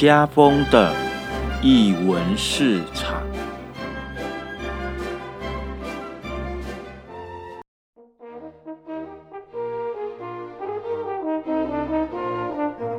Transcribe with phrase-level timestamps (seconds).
[0.00, 0.94] 家风的
[1.60, 3.20] 译文市场。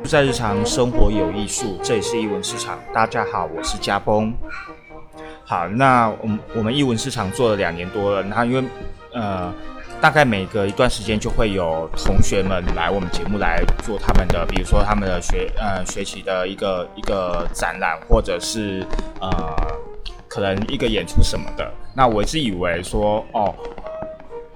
[0.04, 2.78] 在日常生活有艺术，这里是译文市场。
[2.94, 4.32] 大家好，我是家风。
[5.44, 8.64] 好，那我们我们译文市场做了两年多了，那因为
[9.12, 9.52] 呃。
[10.02, 18.84] 大概每隔一段时间就会有同学们来我们节目来做他们的，比如说他们的学呃学习的一个一个展览，或者是
[19.20, 19.30] 呃
[20.28, 21.72] 可能一个演出什么的。
[21.94, 23.54] 那我一直以为说哦，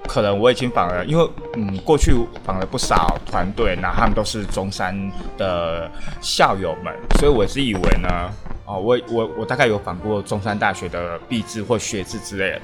[0.07, 4.95] 可能我已经访了，因为嗯过去访了不少团队，那他们都是中山
[5.37, 5.87] 的
[6.21, 8.09] 校友们，所以我是以为呢，
[8.65, 12.61] 哦我我我大概有访过中山大学的毕制或学制之类的。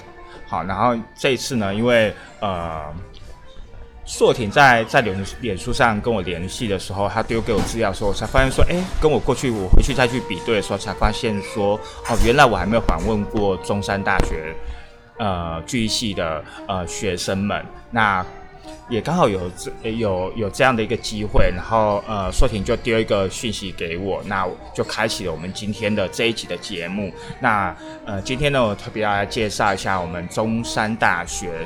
[0.52, 2.94] 好，然后这一次呢，因为呃，
[4.06, 11.80] 硕婷在在脸脸书上跟我联系的时候，他丢给我资料的时候，我才发现说，哎，跟我过去我回去再去比对的时候，才发现说，
[12.10, 14.54] 哦，原来我还没有访问过中山大学
[15.20, 18.26] 呃剧系的呃学生们，那。
[18.92, 27.10] 也刚好有这有有这样的一个机会，然后呃，硕婷就丢一个讯息给我，那就开启了我们今天的这一集的节目。
[27.40, 27.74] 那
[28.06, 31.66] 呃，今天呢，我特别要来介绍一下我们中山大学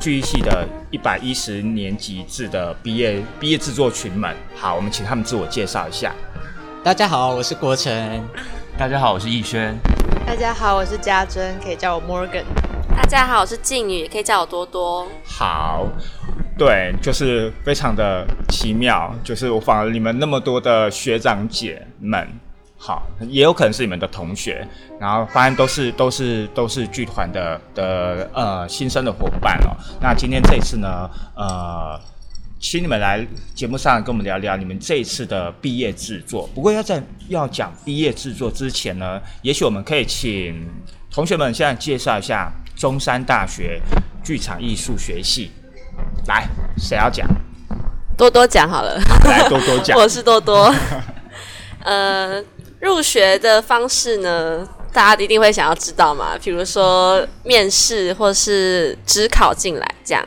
[0.00, 4.34] 剧系的一百一十年级制的毕业毕业制作群们。
[4.56, 6.14] 好，我们请他们自我介绍一下。
[6.82, 8.26] 大家好，我是国成。
[8.78, 9.76] 大家好，我是逸轩。
[10.26, 12.44] 大家好，我是嘉珍，可以叫我 Morgan。
[12.96, 15.06] 大家好，我是静宇，可以叫我多多。
[15.26, 15.86] 好。
[16.58, 22.26] 对，就是非常的奇妙，就是我访了你们那么多的学长姐们，
[22.76, 24.66] 好，也有可能是你们的同学，
[24.98, 29.70] 然后发现都是都是都是剧团的的呃新生的伙伴哦。
[30.00, 31.96] 那今天这一次呢，呃，
[32.58, 33.24] 请你们来
[33.54, 36.50] 节目上跟我们聊聊你们这一次的毕业制作。
[36.56, 40.60] 不过要在要讲毕业制作之前呢，也许我们可以请
[41.08, 43.80] 同学们现在介绍一下中山大学
[44.24, 45.52] 剧场艺术学系。
[46.28, 46.46] 来，
[46.76, 47.26] 谁要讲？
[48.16, 49.00] 多多讲好了。
[49.24, 49.96] 来，多多讲。
[49.98, 50.72] 我是多多。
[51.82, 52.42] 呃，
[52.80, 56.36] 入学的方式呢，大家一定会想要知道嘛。
[56.42, 60.22] 比如说面试或是只考进来这样。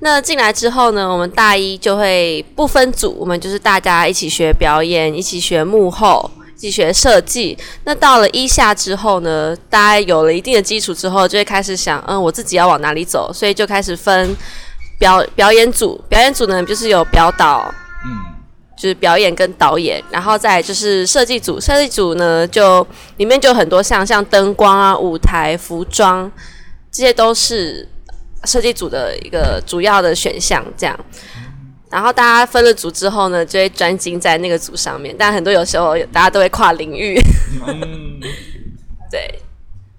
[0.00, 7.56] 那进来之后呢，我们大一就会不分组，我们就是大家一起学表演，一起学幕后，一起学设计。
[7.84, 14.36] 那到了一下之后呢，大家有了一定的基础之后，就会开始想，嗯，我自己要往哪里走，所以就开始分。
[14.98, 17.72] 表表演组，表演组呢就是有表导，
[18.04, 18.10] 嗯，
[18.76, 26.30] 就是表演跟导演，然后再就是设计组，设计组呢就里面就很多像，像灯光啊、舞台、服装，
[26.90, 27.88] 这些都是
[28.44, 30.64] 设计组的一个主要的选项。
[30.76, 30.98] 这样，
[31.90, 35.14] 然后大家分了组之后呢，就会专精在那个组上面。
[35.18, 37.18] 但很多有时候大家都会跨领域，
[39.10, 39.40] 对，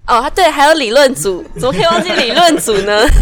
[0.06, 3.06] 哦，对，还有理论组，怎么可以忘记理论组呢？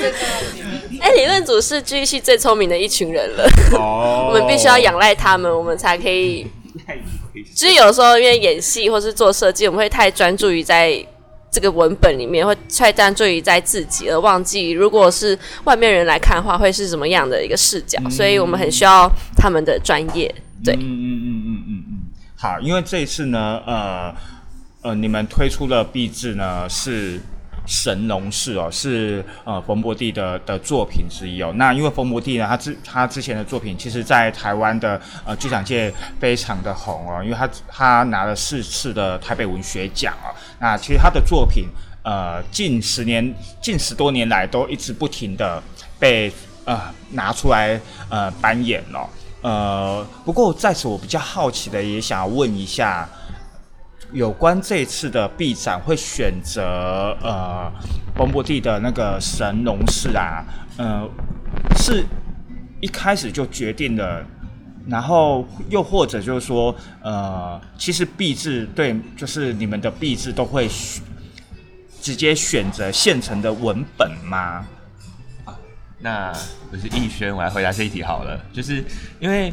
[1.02, 3.48] 哎，理论组是剧系最聪明的一群人了。
[3.72, 6.46] 哦， 我们必须要仰赖他们，我们才可以。
[7.54, 11.04] 其实有时候因为演戏或是做设计，我们会太专注于在
[11.50, 17.98] 这个文本里面，会太专注于在自己，而忘记如果是外面人来看的话，会是什么样的一个视角。
[18.10, 20.32] 所以我们很需要他们的专业。
[20.64, 21.98] 对，嗯嗯嗯嗯嗯嗯。
[22.36, 24.14] 好，因为这一次呢，呃
[24.82, 27.18] 呃，你们推出的壁纸呢是。
[27.66, 31.52] 神农氏哦，是呃冯博弟的的作品之一哦。
[31.56, 40.34] 那因为冯博弟呢，他之他之前的作品，其实在台湾的呃剧场界非常的红哦，因为他他拿了四次的台北文学奖哦。
[40.58, 41.66] 那其实他的作品
[42.02, 45.62] 呃近十年近十多年来都一直不停的
[45.98, 46.32] 被
[46.64, 46.80] 呃
[47.12, 49.08] 拿出来呃扮演了。
[49.42, 53.08] 呃，不过在此我比较好奇的，也想要问一下。
[54.12, 57.70] 有关这次的 B 展会选择呃，
[58.16, 60.44] 冯博蒂的那个神农氏啊，
[60.76, 61.08] 呃，
[61.76, 62.04] 是
[62.80, 64.24] 一开始就决定了，
[64.88, 70.68] 然后又或者就是说，呃，其实 B 制对，就是你们的 B 制都会
[72.00, 74.66] 直接选择现成的文本吗？
[76.00, 76.32] 那
[76.70, 78.84] 不是逸轩，我来回答这一题好了，就是
[79.20, 79.52] 因为。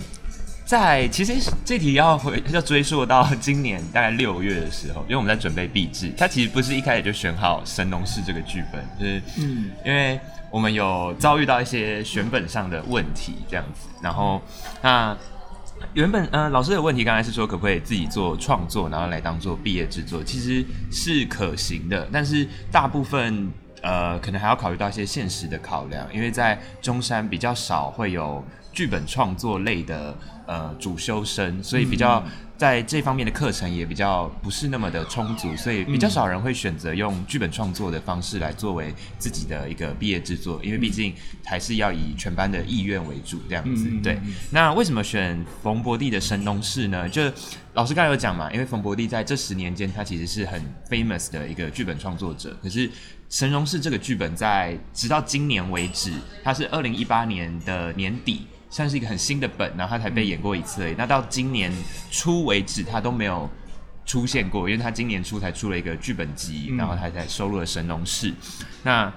[0.67, 1.33] 在其实
[1.63, 10.19] 这题要回要追溯到今年大概六月的时候，因为我们在准备毕制，它其实不是一开始就选好神农氏这个剧本，就是嗯，因为
[10.51, 14.41] 我们有遭遇到一些选本上的问题这样子，然后
[14.81, 15.15] 那
[15.93, 23.49] 原本呃老师的问题刚才是说可不可以自己做创作，然后来当做毕业制作，其实是可行的，但是大部分
[23.81, 28.43] 呃，可能还要考虑到一些现实的考量，因为在中山比较少会有
[28.77, 30.15] 剧本创作类的
[30.45, 32.23] 呃主修生，所以比较
[32.55, 41.11] 在这方面的课程也比较不是那么的充足，所以比较少人会选择用剧本创作的方式来作为自己的一个毕业制作，因为毕竟
[41.43, 43.89] 还是要以全班的意愿为主这样子。
[44.03, 44.19] 对，
[44.51, 47.09] 那为什么选冯博弟的神农氏呢？
[47.09, 47.23] 就
[47.73, 52.55] 老师刚才有讲嘛，因为冯博弟在这十年间，他其实是很 famous 的一个剧本创作者。
[52.61, 52.87] 可是
[53.29, 56.13] 《神农氏》这个剧本在直到今年为止，
[56.43, 60.95] 它是二零一八年的年底，算是一个很新的本，然后它才被演过一次而已。
[60.97, 61.71] 那到今年
[62.09, 63.49] 初为止，它都没有
[64.05, 68.31] 出现过，因为它今年初才出了一个剧本集，然后它才收录了《神农氏》。
[68.83, 69.11] 那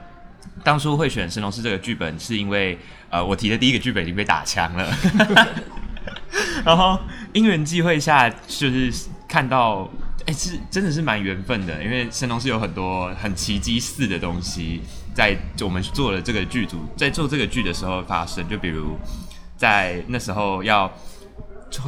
[0.64, 2.76] 当初会选《神农氏》这个剧本，是因为
[3.10, 4.92] 呃，我提的第一个剧本已经被打枪了。
[6.64, 6.98] 然后
[7.32, 8.92] 因缘际会下，就是
[9.28, 9.88] 看到，
[10.26, 14.80] 哎、是真的是蛮缘分的，因为神农是有很多很奇迹似的东西，
[15.14, 18.96] 在我们做了这个剧组，在做这个剧的时候发生，就比如
[19.56, 20.90] 在那时候要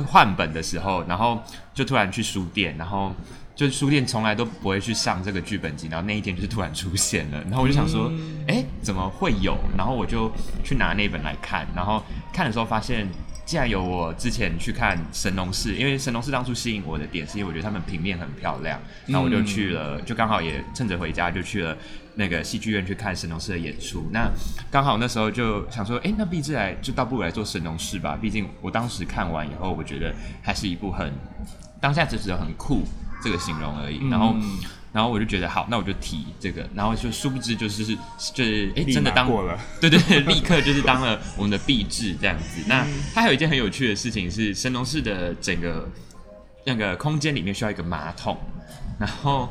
[0.07, 1.43] 换本的时候，然后
[1.75, 3.15] 就突然去书店，然后。
[3.55, 8.11] 就是书店从来都不会去上这个剧本集，然后那一天就是突然出现了，然后我就想说，
[8.49, 9.55] 哎、怎么会有？
[9.77, 10.33] 然后我就
[10.65, 12.03] 去拿那本来看，然后
[12.33, 13.07] 看的时候发现，
[13.45, 21.77] 既然有我之前去看神农氏，因为神农氏当初吸引我的点是因为我觉得他们平面很漂亮，然后我就去了，就刚好也趁着回家就去了
[22.15, 24.09] 那个戏剧院去看神农氏的演出。
[24.13, 24.31] 那
[24.71, 31.13] 刚好那时候就想说，哎、那毕志来就倒不如来做神农氏吧，毕竟我当时看完以后，我觉得还是一部很
[31.81, 32.83] 当下只是很酷
[33.23, 34.37] 这个形容而已，然后。
[34.93, 37.97] 然后我就觉得好，那我就提这个，然后就殊不知就是
[38.35, 42.63] 就是哎，真的当过了，对对对，立刻就是当了我们的壁纸这样子。
[42.67, 45.89] 那它还有一件很有趣的事情是，神农氏的整个
[46.65, 48.37] 那个空间里面需要一个马桶，
[48.99, 49.49] 然后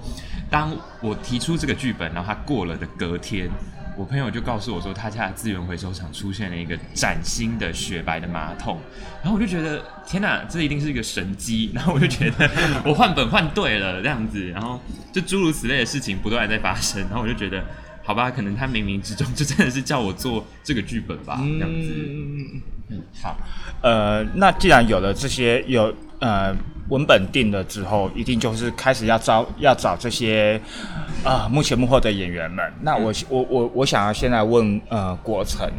[0.50, 3.50] 当我提出这个剧本，然后它过了的隔天。
[3.98, 8.80] 我朋友就告诉我说，他家的资源回收厂出现了一个崭新的雪白的马桶，
[9.22, 11.72] 然后我就觉得天哪，这一定是一个神机。
[11.74, 12.50] 然后我就觉得
[12.86, 14.80] 我换本换对了这样子，然后
[15.12, 17.64] 就诸如此类的事情不断在发生，然后我就觉得
[18.02, 21.96] 好吧，可能他冥冥之中就真的是叫我做这个剧本吧，这样子。
[23.22, 23.38] 好，
[23.82, 26.56] 呃，那既然有了这些有呃
[26.90, 30.60] 文本定了之后，一定就是开始要招要找这些
[31.24, 32.66] 啊、幕前幕后的演员们。
[32.82, 35.70] 那我、我我我想要现在问呃国成，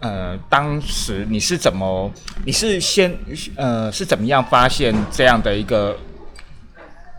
[0.00, 2.10] 呃，当时你是怎么
[2.44, 3.12] 你是先
[3.56, 5.96] 呃是怎么样发现这样的一个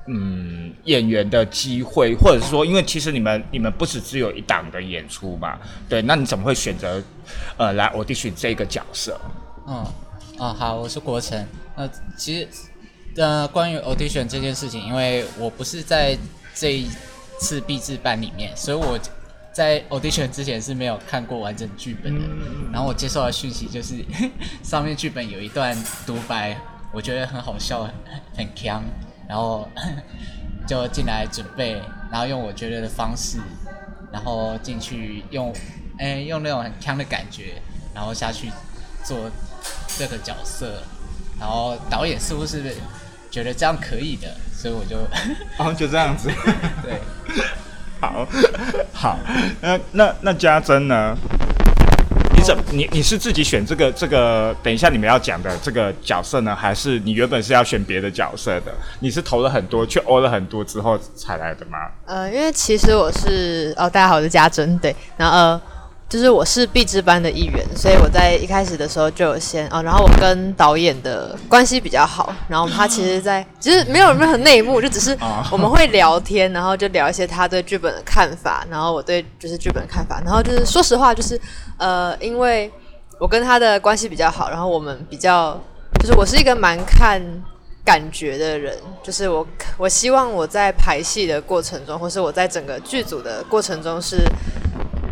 [0.08, 5.58] 嗯演员的机会，或者是说，因为其实你们你们不是只有一档的演出嘛，
[5.90, 7.02] 对，那你怎么会选择
[7.58, 9.20] 呃来 audition 这个角色？
[9.68, 9.84] 嗯，
[10.38, 11.44] 哦，好，我是国成。
[11.76, 12.48] 那其实，
[13.18, 16.16] 呃，关于 audition 这件事情，因为我不是在
[16.54, 16.88] 这一
[17.40, 19.00] 次毕制班里面，所以我
[19.52, 22.22] 在 audition 之前是没有看过完整剧本的。
[22.72, 24.06] 然后我接受的讯息就是，
[24.62, 25.76] 上面剧本有一段
[26.06, 26.56] 独白，
[26.94, 27.92] 我觉得很好笑，很
[28.38, 28.84] 很强，
[29.28, 29.68] 然后
[30.68, 31.82] 就进来准备，
[32.12, 33.40] 然后用我觉得的方式，
[34.12, 35.54] 然后进去用，
[36.00, 37.62] 哎、用那种很强的感觉，
[37.94, 38.52] 然后下去
[39.04, 39.30] 做
[39.98, 40.82] 这个角色，
[41.40, 42.76] 然后导演似乎是
[43.30, 44.98] 觉得这样可以的，所以我就
[45.58, 46.30] 哦，就这样子。
[46.84, 47.00] 对，
[48.02, 48.28] 好，
[48.94, 49.20] 好，
[49.62, 51.18] 那那那家珍呢？
[52.72, 54.56] 你你是自己选这个这个？
[54.62, 58.74] 等一下你们要讲的这个角色呢，还是你原本是要选别的角色的？
[59.00, 61.78] 你是投了很多，去欧了很多之后才来的吗？
[62.06, 65.62] 呃，因为其实我是哦，大家好，我是家珍，对，然后呃，
[66.08, 75.44] 就是我是必知班的一员，所以我在一开始的时候就有先哦，然后我跟导演的关系比较好，然后他其实在其实没有任何内幕，就只是哦。
[75.52, 81.40] 我们会聊天，然后就聊一些他对剧本的看法，然后我对就是剧本的看法，然后就是说实话，就是
[81.78, 82.72] 呃，因为
[83.20, 85.60] 我跟他的关系比较好，然后我们比较
[86.00, 87.20] 就是我是一个蛮看
[87.84, 89.46] 感觉的人，就是我
[89.78, 94.24] 我希望我在排戏的过程中，或是我在整个剧组的过程中是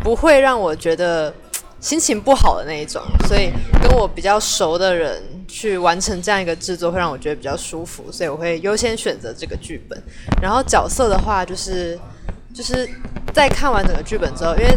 [0.04, 1.32] 不会让我觉得
[1.80, 3.50] 心情不好的那一种，所以
[3.82, 10.02] 跟我比较熟的人去完成这样一个制作，会让我觉得比较舒服，所以我会优先选择这个剧本。
[10.40, 11.98] 然后角色的话，就是
[12.54, 12.88] 就是
[13.32, 14.76] 在看完整个剧本之后，因为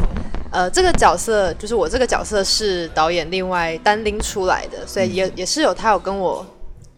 [0.52, 6.46] 呃，这个角色就是我这个角色是导演另外单拎出来的，所以也也是有他有跟我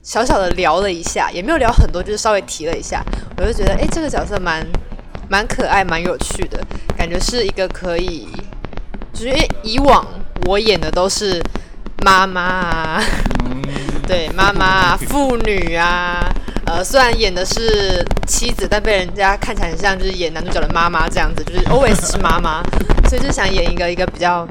[0.02, 3.04] 小小的聊了一下，也没有聊很多，就是稍微提了一下，
[3.38, 4.66] 我就觉得哎、诶这个角色蛮
[5.30, 6.60] 蛮可爱、蛮有趣的，
[6.98, 8.28] 感觉是一个可以，
[9.14, 10.06] 就是因为以往
[10.48, 11.42] 我演的都是
[12.04, 13.04] 妈妈啊，
[14.08, 16.28] 对妈妈啊、妇女啊，
[16.66, 22.64] 呃，虽然演的是妻子，但被人家看起来很像就是演男主角的妈妈这样子，就是 always 是妈妈，
[23.08, 24.48] 所以就想演一个一个比较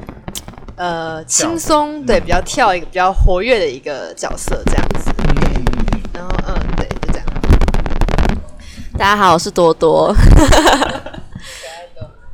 [0.77, 5.11] 呃轻松，对，比较跳一个比较活跃的一个角色这样子。
[6.13, 7.25] 然后嗯，对，就这样。
[8.99, 10.13] 大家好，我是多多。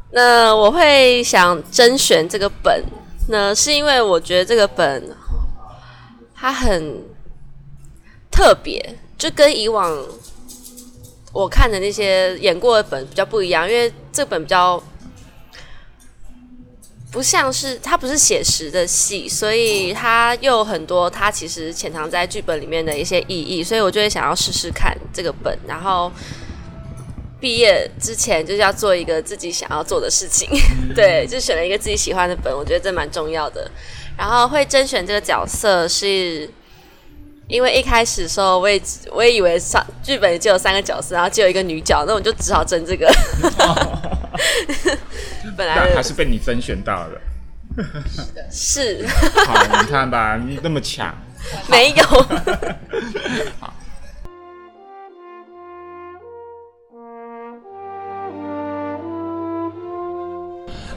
[0.09, 2.83] 那我会想甄选这个本，
[3.29, 5.15] 那是因为我觉得这个本
[6.33, 7.03] 它很
[8.31, 9.95] 特别，就跟以往
[11.31, 14.81] 我看的那些演过的本比较不一样，因为这本比较
[17.11, 26.11] 不像是它不是写实的戏，所以它又很多它其实潜藏在剧本里面的一些意义，所以我就会想要试试看这个本，然后。
[27.39, 30.49] 毕业之前就是要做一个自己想要做的事情，
[30.95, 33.69] 对，就选了一个自己喜欢的本，我觉得这蛮重要的。
[34.17, 36.49] 然后会甄选这个角色，是
[37.47, 43.13] 因为一开始的时候，我也我也以为上剧本就有三个角色，然后只有一个女角，那我就只好争这个。
[45.57, 47.21] 本来还是被你甄选到了，
[48.49, 49.05] 是。
[49.45, 51.13] 好，你看吧，你那么强，
[51.67, 52.03] 没有。
[53.59, 53.74] 好。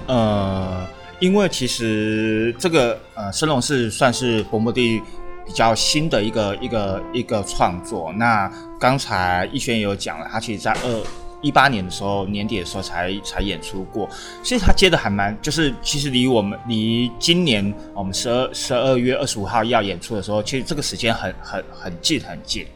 [0.09, 0.87] 呃，
[1.21, 5.01] 因为其实这个呃，升龙是算是伯莫蒂
[5.47, 8.11] 比较新的一个一个一个创作。
[8.15, 8.51] 那
[8.81, 11.03] 刚才逸轩也有讲了，他其实在二
[11.43, 14.09] 一八年的时候年底的时候才才演出过。
[14.43, 22.67] 其实他接的还蛮，就是其实离我们离今年我们十二十二月二十五号要演出的时候，其实这个时间很很很近很近。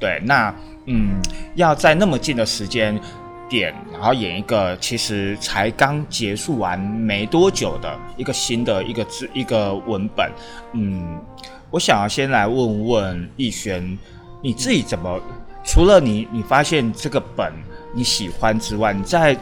[0.00, 0.52] 对，那
[0.86, 1.22] 嗯，
[1.54, 3.00] 要在那么近的时间。
[3.52, 10.32] 点，然后演一个其实才刚结束完没多久的一个新的一个字一个文本，
[10.72, 11.20] 嗯，
[11.70, 13.98] 我想要先来问问逸轩，
[14.42, 15.20] 你自己怎么
[15.62, 17.52] 除了你你发现这个本
[17.94, 19.36] 你喜欢之外，你在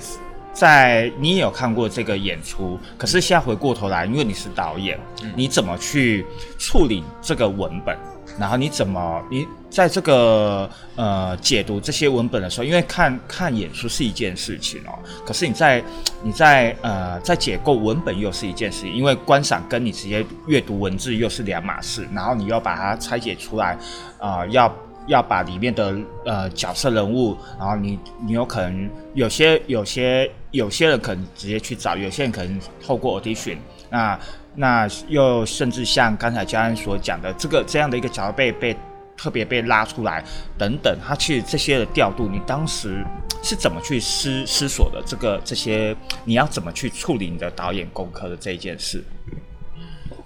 [0.52, 4.98] 在你也有看过这个演出，可是现在回过头来，因为你是导演，
[5.36, 6.26] 你怎么去
[6.58, 7.96] 处理这个文本？
[8.38, 15.82] 然后你怎么你在这个呃解读这些文本的时候，因为看看演出是一件事情哦，可是你在
[16.22, 23.78] 你在呃在解构文本又是一件事情，因为观赏跟你直接阅读文字又是两码事，然后你要把它拆解出来，
[24.18, 24.74] 啊，要
[25.06, 33.56] 要把里面的呃角色人物，然后你你有可能有些有些有些人可能直接去找，有些人可能透过 audition
[33.90, 34.18] 那。
[34.60, 38.76] 那又甚至像刚才嘉恩所讲的，这个这样的一个角色被被
[39.16, 40.22] 特别被拉出来
[40.58, 43.02] 等等，他其实这些的调度，你当时
[43.42, 45.02] 是怎么去思思索的？
[45.06, 49.02] 这个这些你要怎么去处理你的导演功课的这一件事？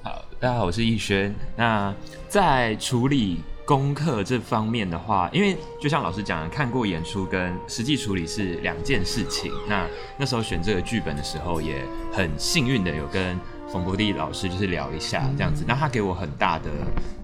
[0.02, 1.32] 好，大家好，我是逸轩。
[1.56, 1.94] 那
[2.28, 9.52] 在处理功课这方面的话，因为就像老师讲的，看过演出跟实际处理是两件事情。
[9.68, 9.86] 那
[10.18, 13.38] 那时候选这个剧本的时候，也很幸运的有跟。
[13.74, 16.70] 冯博蒂老师就是聊一下这样子，那他给我很大的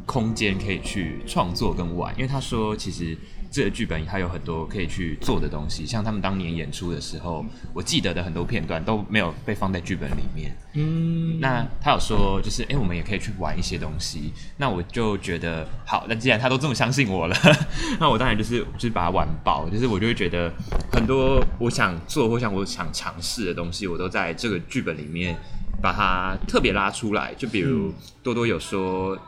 [0.04, 3.16] 空间可以去创作跟玩，因为他说其实
[3.52, 10.52] 这个剧本还有很多可以去做的东西，像他们当年演出的时候，我记得的很多片段都没有被放在剧本里面。
[10.74, 17.36] 嗯，那他有说就是哎，我们也可以去玩一些东西，那我就觉得好，那既然他都这么相信我了，
[18.00, 20.52] 那我当然就是就是把它玩爆，就是我就会觉得
[20.90, 25.38] 很多我想做或想我想尝试的东西，我都在这个剧本里面。
[25.82, 29.18] 把它特别拉出来，就比如多多有说，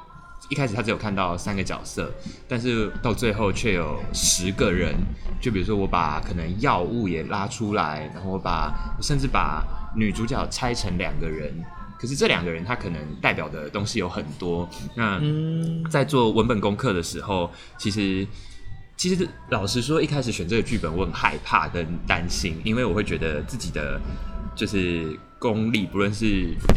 [0.48, 2.12] 一开始他只有看到三个角色，
[2.46, 4.94] 但是到最后却有十个人。
[5.40, 9.64] 就比如说我把可能药物也拉出来，然后我把甚至把
[9.96, 11.52] 女主角拆成两个人，
[11.98, 14.68] 可是这两个人他可能代表的东西有很多。
[14.94, 15.20] 那
[15.90, 18.24] 在做文本功课的时候，其实
[18.96, 24.00] 其实老实说，一开始选这个剧本我很害怕跟担心，因为我会觉得自己的
[24.54, 25.18] 就是。
[25.42, 26.24] 功力，不论是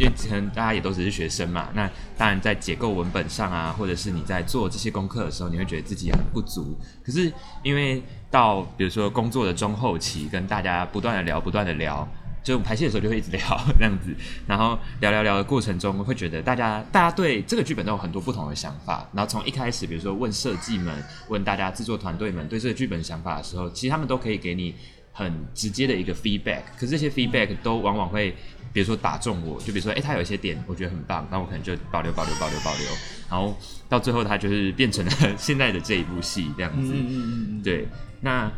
[0.00, 6.76] 为可能大家也都只是学生嘛，那当然在解构文本上啊，或者是你在做这些功课的时候，你会觉得自己很不足。
[7.04, 7.32] 可是
[7.62, 12.06] 因为到比如说工作的中后期，跟大家不断的聊，不断的聊，
[12.42, 13.40] 就排戏的时候就会一直聊
[13.78, 14.12] 这样子，
[14.48, 19.08] 然后聊聊聊的过程中，会觉得大家大家对这个剧本都有很多不同的想法。
[19.12, 20.92] 然后从一开始，比如说问设计们，
[21.28, 24.74] 问大家制作团队们对这个剧本想法的时候，其实他们都可以给你
[25.12, 26.62] 很直接的一个 feedback。
[26.76, 28.34] 可是这些 feedback 都往往会。
[28.72, 32.86] 比如说打中我，就比如说，哎，他有一些点我觉得很棒，那我可能就保留、保留、保留、保留，
[33.30, 33.56] 然后
[33.88, 36.92] 到最后他就是变成了现在的这一部戏这样子。
[36.94, 37.86] 嗯嗯嗯对，
[38.20, 38.50] 那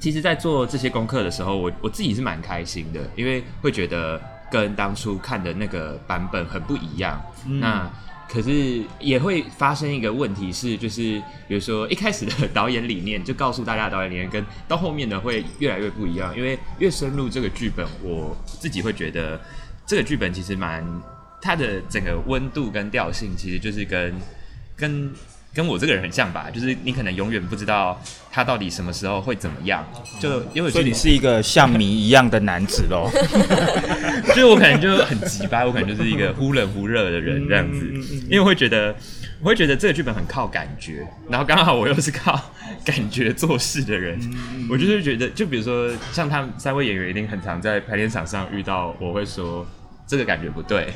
[0.00, 7.18] 其实，在做这些功课的时候，我我自己是蛮开心的，因为会觉得跟当初看的那个版本很不一样。
[7.46, 7.90] 那
[8.34, 19.40] 可是也会发生一个问题是，就是比如说一开始的导演理念就告诉大家导演理念，跟到后面的会越来越不一样，因为越深入这个剧本，我自己会觉得
[19.86, 20.84] 这个剧本其实蛮
[21.40, 24.12] 它的整个温度跟调性，其实就是跟
[24.74, 25.12] 跟
[25.54, 27.98] 跟我这个人很像吧，就是你可能永远不知道
[28.32, 29.86] 他到底什么时候会怎么样，
[30.20, 33.08] 就因为所以你是一个像谜一样的男子喽。
[34.28, 37.86] 就是我可能就很急吧，我可能就是一个忽冷忽热的人这样子，
[38.24, 38.94] 因为我会觉得，
[39.40, 42.52] 我会觉得这个剧本很靠感觉，然后刚好我又是靠
[42.84, 44.18] 感觉做事的人，
[44.68, 49.64] 我就是觉得，就比如说像他们三位演员一定很常在排练场上遇到，我会说
[50.06, 50.92] 这个感觉不对，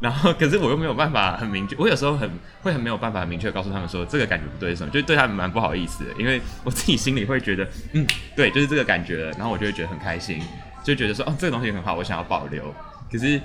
[0.00, 2.30] 然后可是我又没有办法很明确，我有时候很
[2.62, 10.40] 会很没有办法很明确告诉他们说这个感觉不对是什么，就对他们蛮不好意思的，因为我自己心里会觉得，嗯，对，就是这个感觉了，然后我就会觉得很开心。
[10.84, 12.74] 就觉得说哦，这个东西很好，我想要保留。
[13.12, 13.38] 可是，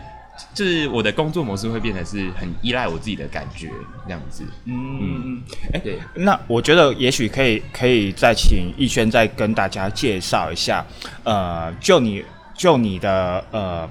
[0.53, 3.69] 就是我的工作模式会变成是很依赖我自己的感觉
[4.05, 4.45] 这样子。
[4.65, 5.41] 嗯，
[5.74, 10.86] 哎、对，那我觉得也许可以可以再请逸轩再跟大家介绍一下，
[11.24, 12.24] 呃，就你
[12.55, 13.89] 就你的呃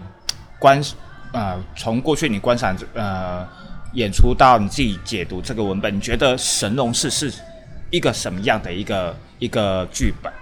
[0.58, 0.80] 观
[1.32, 3.46] 呃从过去你观赏呃
[3.94, 7.32] 演出到你自己解读这个文本，你觉得《神农氏》是
[7.90, 10.32] 一个什么样的一个一个剧本？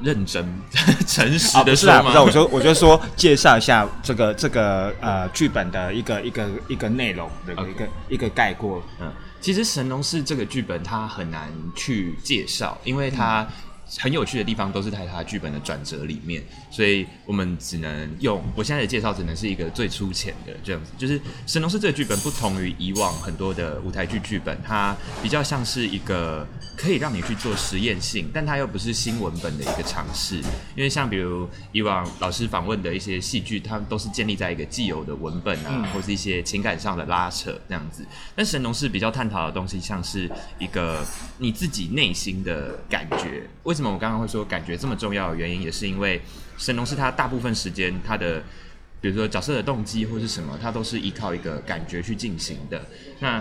[0.00, 0.46] 认真、
[1.08, 2.00] 诚实啊，的不是啊？
[2.00, 8.80] 不是啊，我就我就说介绍一下这个这个呃剧本的一个一个一个内容的一个一个概括。
[9.00, 13.44] 嗯，其实《神农氏》这个剧本它很难去介绍，因为它
[13.96, 20.92] 很有趣的地方都是在它剧本的转折里面，所以我们只能用我现在的介绍，只能是一个最粗浅的这样子。
[20.98, 30.36] 就是《神农氏》这个剧本不同于以往很多的舞台剧剧本，它比较像是一个可以让你去做实验性，但它又不是新文本的一个尝试。
[30.76, 38.04] 因为像比如以往老师访问的一些戏剧，它都是建立在一个既有的文本啊，或是一些情感上的拉扯这样子。
[38.36, 41.04] 但神农氏比较探讨的东西，像是一个
[41.38, 43.48] 你自己内心的感觉。
[43.62, 46.20] 为什么我刚刚会说感觉这么重要的原因，也是因为
[46.58, 48.42] 神农氏他大部分时间他的。
[49.00, 52.84] 比如说角色的动机或是什么，他都是依靠一个感觉去进行的。
[53.20, 53.40] 那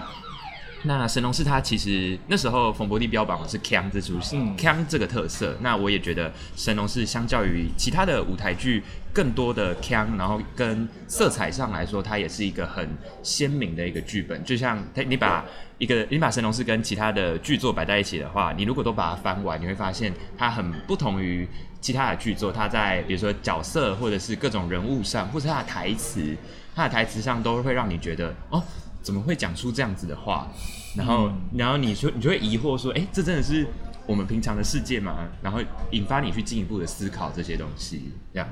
[0.84, 5.58] 那神农氏他其实那时候冯伯利标榜的是腔这出戏，腔这个特色。
[5.62, 12.88] 那我也觉得神农氏相较于其他的舞台剧更多的腔，然后跟色彩上来说，它也是一个很
[13.24, 14.44] 鲜明的一个剧本。
[14.44, 15.44] 就像他你把
[15.78, 21.48] 一个你把神农氏跟其他的剧作摆在一起的话，你如果都把它翻完，你会发现它很不同于
[21.80, 22.52] 其他的剧作。
[22.52, 26.36] 它在比如说角色或者是各种人物上，或者它的台词，
[26.76, 28.64] 它的台词上都会让你觉得哦。
[29.04, 30.46] 怎么会讲出这样子的话？
[30.98, 33.66] 然后，然后你说，你就会疑惑说，哎、这真的是
[34.06, 35.20] 我们平常的世界吗？
[35.42, 35.62] 然后
[35.92, 38.50] 引发你去进一步的思考这些东西，这样。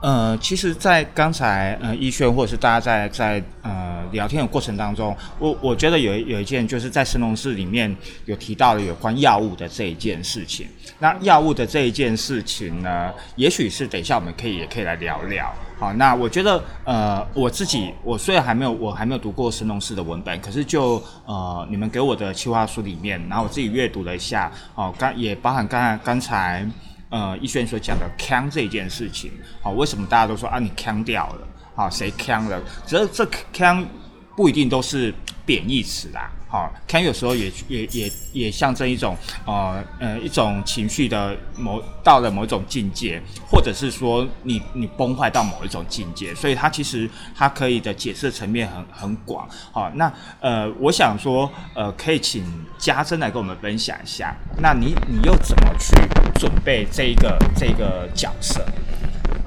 [0.00, 7.94] 呃，其实，在刚才呃逸轩或者是大家在在呃聊天的过程当中，我我觉得有有一件就是在神农氏里面
[8.24, 10.66] 有提到了有关药物的这一件事情。
[10.98, 15.54] 那药物的这一件事情呢，也许是等一下我们可以也可以来聊聊。
[15.78, 26.68] 好，那我觉得呃我自己我虽然还没有我还没有读过神农氏的文本，可是就呃你们给我的企划书里面，然后我自己阅读了一下，哦，刚也包含刚才刚才。
[27.10, 31.48] 呃，逸轩所讲的“腔”这件事情，好、为什么大家都说啊你腔掉了？
[31.78, 32.60] 好、谁腔了？
[32.84, 33.86] 这这腔
[34.34, 35.14] 不一定都是
[35.46, 36.28] 贬义词啦。
[36.48, 49.48] 好、腔有时候也也也也象征一种呃呃一种情绪的某到了某一种境界，或者是说你你崩坏到某一种境界，所以它其实它可以的解释层面很很广。
[49.70, 52.42] 好、那呃我想说呃可以请
[52.76, 55.94] 家珍来跟我们分享一下，那你你又怎么去
[56.40, 58.66] 准备这一个这个角色？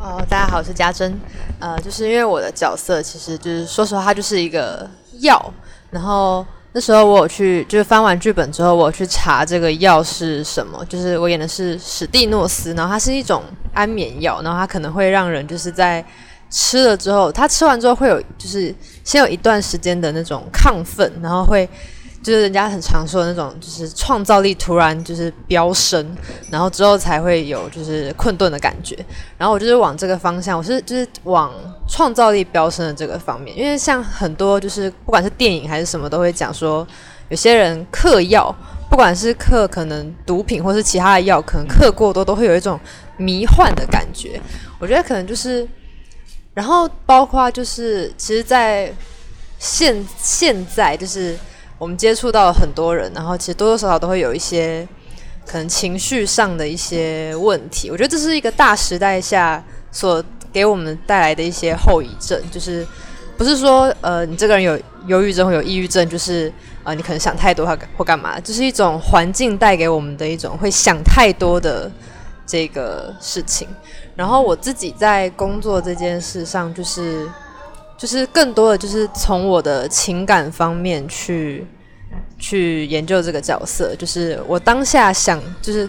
[0.03, 1.15] 哦，大家好，我是家珍。
[1.59, 5.39] 呃，就是因为我的角色其实就是说实话，它就是一个药。
[5.91, 10.83] 然后那时候我有去，就是翻完剧本之后，我去查这个药是什么。
[10.85, 13.43] 就是我演的是史蒂诺斯，然后它是一种
[13.75, 16.03] 安眠药，然后它可能会让人就是在
[16.49, 21.69] 吃了之后，它吃完之后会有就是先有一段时间的那种亢奋，然后会。
[22.23, 26.15] 就是人家很常说的那种，就是创造力突然就是飙升，
[26.51, 28.95] 然后之后才会有就是困顿的感觉。
[29.39, 31.51] 然后我就是往这个方向，我是就是往
[31.87, 36.87] 创造力飙升的这个方面，因为像很多就是不管是电影还是什么，都会讲说
[37.29, 38.55] 有些人嗑药，
[38.87, 42.79] 不管是嗑可能毒品或是其他的药，可能嗑过多都会有一种
[43.17, 44.39] 迷幻的感觉。
[44.77, 45.67] 我觉得可能就是，
[46.53, 48.93] 然后包括就是其实，在
[49.57, 51.35] 现现在就是。
[51.81, 54.87] 我们接触到了很多人，然后其实多多少少都会有一些
[55.47, 57.89] 可能情绪上的一些问题。
[57.89, 62.85] 我觉得这是一个大时代下所给我们带来的一些后遗症，就是
[63.35, 71.91] 不是说呃你这个人有忧郁症或有抑郁症，就是呃你可能想太多或或干嘛，就是一种环境带给我们的一种会想太多的
[72.45, 73.67] 这个事情。
[74.15, 77.27] 然后我自己在工作这件事上，就是
[78.01, 81.63] 就是更多的就是从我的情感方面去
[82.39, 85.87] 去研究这个角色，就是我当下想就是。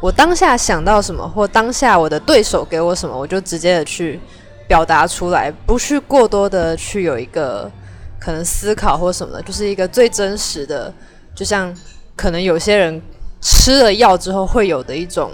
[0.00, 4.18] 我当下想到什么，或当下我的对手给我什么，我就直接的去
[4.66, 7.70] 表达出来，不去过多的去有一个
[8.18, 10.92] 可能思考或什么的，就是一个最真实的，
[11.36, 11.72] 就像
[12.16, 13.00] 可能有些人
[13.40, 15.30] 吃了药之后会有的一种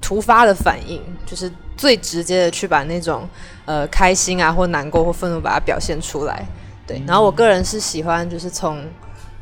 [0.00, 3.28] 突发的反应，就是最直接的去把那种
[3.64, 6.46] 呃开心啊或难过或愤怒把它表现出来。
[6.86, 8.84] 对，然后我个人是喜欢，就是从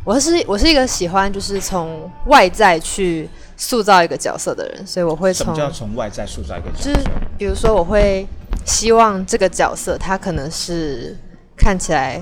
[0.05, 3.29] 我是我是一个喜欢就是从外在去。
[3.55, 6.93] 塑造一个角色的人，所以我会从什么叫从外在塑造一个角色？
[6.93, 7.07] 就是
[7.39, 8.27] 比如说，我会
[8.65, 11.17] 希望这个角色他可能是
[11.57, 12.21] 看起来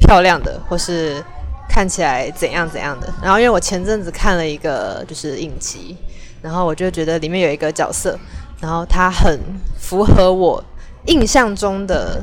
[0.00, 1.22] 漂亮的，或是
[1.68, 3.06] 看起来怎样怎样的。
[3.22, 5.96] 然后，因为我前阵子看了一个就是影集，
[6.42, 8.18] 然后我就觉得里面有一个角色，
[8.60, 9.38] 然后他很
[9.78, 10.64] 符合我
[11.08, 12.22] 印象中的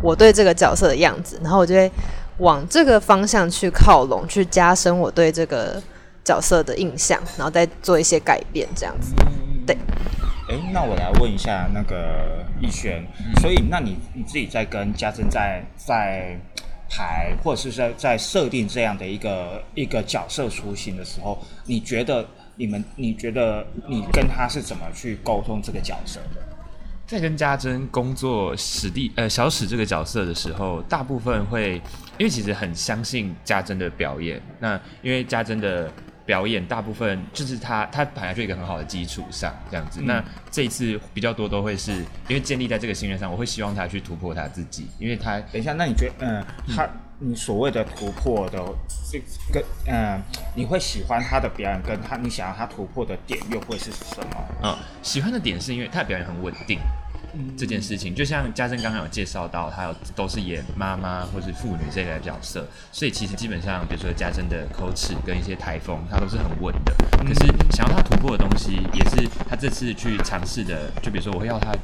[0.00, 1.90] 我对这个角色的样子，然后我就会
[2.38, 5.82] 往这个方向去靠拢，去加深我对这个。
[6.26, 9.14] 角色的印象，然后再做一些改变，这样子。
[9.64, 9.76] 对。
[10.48, 13.06] 哎，那我来问一下那个逸轩，
[13.40, 16.36] 所以那你你自己在跟家珍在在
[16.90, 26.42] 排，或者是在在设定这样的一个一个角色雏形的时候，你觉得你们你觉得你跟他是怎么去沟通这个角色的？
[27.06, 31.74] 在跟家珍工作史蒂呃小史这个角色的时候，大部分会
[32.18, 35.90] 因为其实很相信家珍的表演，那因为家珍的。
[36.26, 40.00] 表演大部分就是他，他本来就一个很好的基础上这样子。
[40.02, 41.92] 那这一次比较多都会是
[42.26, 46.84] 因为建立在这个信任上，我会希望他去突破他自己，因为他等一下，那你觉得，嗯，他
[47.18, 48.62] 你所谓的突破的
[49.10, 49.18] 这
[49.52, 50.20] 个嗯，
[50.54, 54.44] 你会喜欢他的表演，跟他你想要他突破的点又会是什么？
[54.62, 56.78] 嗯，喜欢的点是因为他的表演很稳定。
[57.54, 66.94] 这件事情，就像嘉珍刚刚有介绍到，他有都是演妈妈或是妇女这类的角色，所以其实基本上，比如说嘉珍的口齿跟一些台风，他都是很稳的。
[67.18, 70.90] 可是想要他突破的东西，也是他这次去尝试的。
[71.02, 71.74] 就比如说，我会要他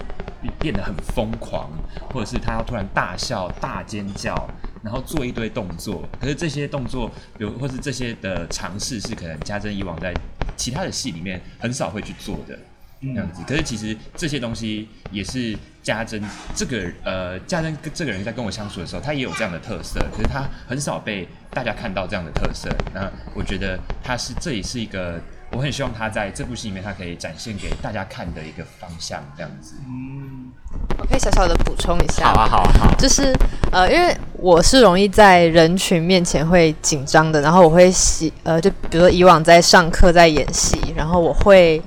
[0.58, 1.70] 变得很疯狂，
[2.10, 4.34] 或者是他要突然大笑、大尖叫，
[4.82, 6.08] 然后做一堆动作。
[6.20, 10.12] 可是这些动作，比如或是这些的尝试，是可能家珍以往在
[10.56, 12.58] 其他的戏里面很少会去做的。
[13.00, 16.22] 这样子，可是其实这些东西也是家珍
[16.54, 22.70] 这个呃，家珍这个人在跟我相处的时候，他也有这样的特色，可是他很少被大家看到这样的特色。
[22.94, 25.20] 那我觉得他是这也是一个，
[25.52, 29.74] 我很希望他在这部戏里面，他可以展现给大家看的一个方向，这样子。
[29.86, 30.50] 嗯，
[30.98, 32.32] 我可以小小的补充一下。
[32.32, 32.94] 好啊，好啊，好。
[32.98, 33.34] 就是
[33.70, 41.82] 呃，因为我是容易在人群面前会紧张的，然后我会喜呃，就比如说以往在上课在演戏，然后我会。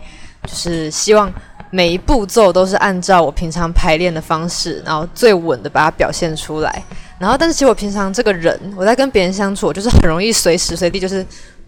[0.48, 1.34] 就是希望
[1.72, 6.84] 每一步骤都是按照我平常排练的方式，然后最稳的把它表现出来。
[7.18, 11.26] 然后，但是其实我平常这个人，我在跟别人相处，我就是很容易随时随地就是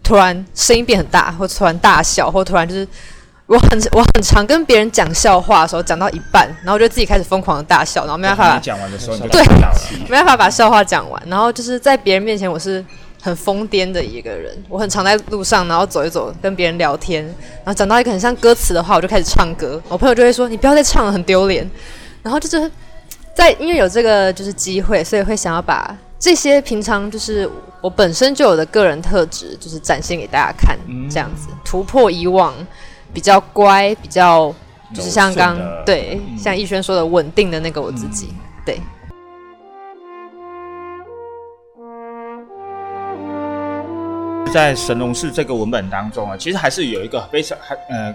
[0.08, 2.88] 突然声音变很大，或突然大笑，或突然就是
[3.48, 9.44] 我很我很常跟别人讲笑话的时候，讲到一半，然后我就自己开始疯狂的大笑，然后没办法讲完的时候就对，
[10.10, 11.22] 没办法把笑话讲完。
[11.28, 12.84] 然后就是在别人面前，我是。
[13.20, 19.82] 很疯癫的一个人，我很常在路上，然后走一走，跟别人聊天，然后讲到一个很像歌词的话，我就开始唱歌。
[19.90, 21.70] 我朋友就会说：“你不要再唱了，很丢脸。”
[22.22, 22.72] 然后就是
[23.34, 27.50] 在因为有这个就是机会，所以会想要把这些平常就是
[27.88, 30.78] 我本身就有的个人特质，就是展现给大家看，
[31.10, 32.54] 这样子突破以往
[33.14, 34.54] 比较乖、比较
[34.94, 38.34] 就是像刚对像逸轩说的稳定的那个我自己，
[38.66, 38.78] 对。
[44.52, 48.14] 在神农氏这个文本当中啊，其实还是有一个非常还呃，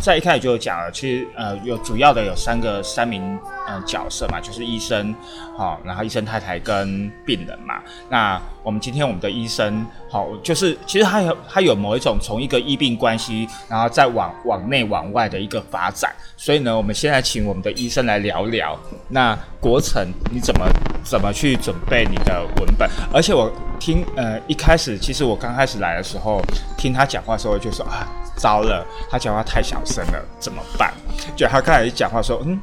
[0.00, 5.14] 在一开始就讲了，其实呃有主要的有三个三名呃角色嘛，就是医生，
[5.56, 7.80] 好，然后医生太太跟病人嘛。
[8.08, 16.14] 那我们今天我们的医生，好，就是其实他有他有某一种从一个医病关系，然后再往往内往外的一个发展。
[16.36, 18.78] 所以呢，我们现在请我们的医生来聊聊。
[19.08, 20.66] 那国成，你怎么
[21.04, 22.88] 怎么去准备你的文本？
[23.12, 26.42] 而且我听呃一开始，其实我刚开始来的时候，
[26.76, 30.92] 听他讲话的时候就说啊，糟了，他讲话太小声了，怎么办？
[31.34, 32.60] 就他刚才一讲话说，嗯，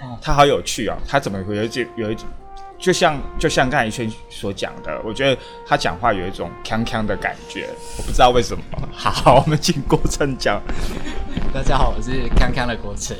[0.00, 2.26] 哦，他好有趣哦，他怎么会有这有一种，
[2.78, 7.68] 就像就像刚才一轩所讲的，我觉得他讲话有一种锵锵的感觉，
[7.98, 8.62] 我不知道为什么。
[8.92, 10.60] 好，我们请国成讲。
[11.52, 13.16] 大家好，我是康康的国成。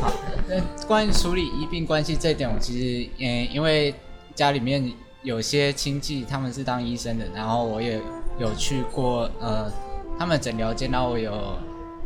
[0.00, 0.10] 好，
[0.48, 3.94] 那，关于处理医病关系这一点，我其实嗯，因为
[4.34, 4.90] 家里面
[5.22, 8.00] 有些亲戚他们是当医生的，然后我也
[8.38, 9.70] 有去过呃
[10.18, 11.56] 他们诊疗间，然后我有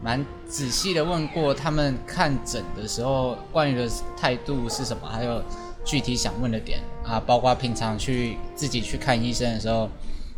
[0.03, 5.42] 蛮仔细的问过他们看诊的时候关于的态度是什么，还有
[5.85, 9.88] 具体想问的点啊，包括平常去自己去看医生的时候。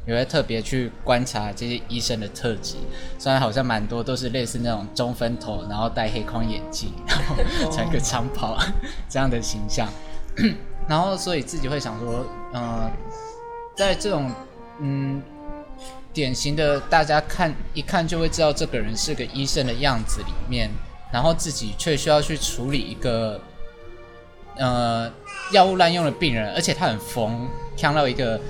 [0.04, 2.74] 也会特别去观察这些医生的特质，
[3.20, 7.36] 虽然好像蛮多都是类似那种中分头，然后戴黑框眼镜，然后
[7.70, 8.58] 穿个长袍
[9.08, 9.88] 这样的形象，
[10.90, 12.90] 然后所以自己会想说，嗯，
[13.76, 14.28] 在这种
[14.80, 15.22] 嗯
[16.12, 20.70] 典型的大家看一看就会知道这个人是个医生的样子里面，
[21.12, 23.40] 然后自己却需要去处理一个
[24.56, 25.10] 呃
[25.52, 28.40] 药物滥用的病人，而且他很疯，看到一个。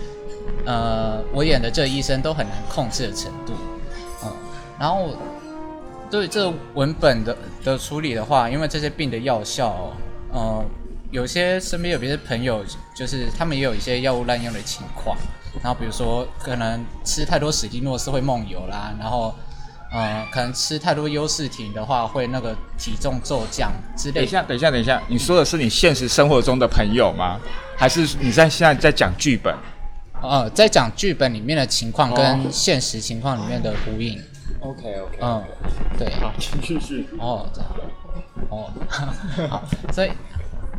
[0.67, 3.53] 呃，我演的这医生都很难控制的程度，
[4.25, 4.33] 嗯，
[4.79, 5.11] 然后
[6.11, 9.93] 对这文本的的处理的话，因为这些病的药效，
[10.33, 10.65] 呃，
[11.13, 15.17] 有些身边有别的朋友，就是他们也有一些药物滥用的情况，
[15.61, 19.35] 然后比如说可能吃太多史蒂诺是会梦游啦，然后
[19.93, 24.15] 呃，可能吃太多优士婷的话会那个体重骤降之类。
[24.15, 27.39] 等一下，等一下，等一下，你说的是你现实生活中的朋友吗？
[27.77, 29.55] 还是你在现在在讲剧本？
[30.23, 34.19] 呃，在讲剧本里面的情况跟现实情况里面的呼应。
[34.61, 35.19] OK OK。
[35.21, 35.45] 嗯，
[35.99, 36.09] 对。
[36.21, 37.09] 好，继续续。
[37.19, 37.71] 哦，这样。
[38.49, 38.71] 哦，
[39.51, 39.63] 好，
[39.93, 40.11] 所以，